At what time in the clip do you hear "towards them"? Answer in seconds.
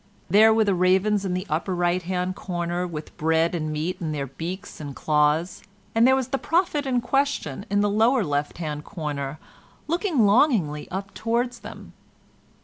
11.13-11.93